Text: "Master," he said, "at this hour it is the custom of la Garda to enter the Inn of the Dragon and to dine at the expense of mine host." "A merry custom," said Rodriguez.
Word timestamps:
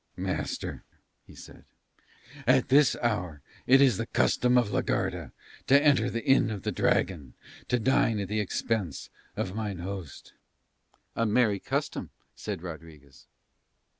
"Master," 0.17 0.83
he 1.27 1.35
said, 1.35 1.63
"at 2.47 2.69
this 2.69 2.95
hour 3.03 3.43
it 3.67 3.83
is 3.83 3.97
the 3.97 4.07
custom 4.07 4.57
of 4.57 4.71
la 4.71 4.81
Garda 4.81 5.31
to 5.67 5.79
enter 5.79 6.09
the 6.09 6.25
Inn 6.25 6.49
of 6.49 6.63
the 6.63 6.71
Dragon 6.71 7.35
and 7.59 7.69
to 7.69 7.77
dine 7.77 8.17
at 8.17 8.27
the 8.27 8.39
expense 8.39 9.11
of 9.37 9.53
mine 9.53 9.77
host." 9.77 10.33
"A 11.15 11.27
merry 11.27 11.59
custom," 11.59 12.09
said 12.33 12.63
Rodriguez. 12.63 13.27